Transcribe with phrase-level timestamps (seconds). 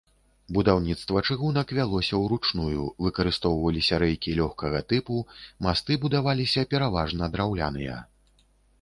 [0.55, 5.23] Будаўніцтва чыгунак вялося ўручную, выкарыстоўваліся рэйкі лёгкага тыпу,
[5.69, 8.05] масты будаваліся пераважна драўляныя.